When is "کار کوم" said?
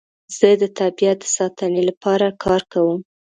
2.43-2.99